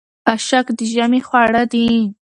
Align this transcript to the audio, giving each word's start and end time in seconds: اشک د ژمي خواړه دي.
اشک 0.33 0.67
د 0.77 0.79
ژمي 0.91 1.21
خواړه 1.27 1.63
دي. 1.71 1.89